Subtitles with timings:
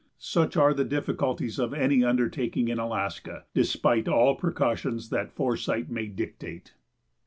[0.17, 5.91] Such are the difficulties of any undertaking in Alaska, despite all the precautions that foresight
[5.91, 6.73] may dictate.